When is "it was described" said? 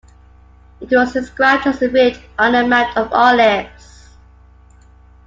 0.79-1.67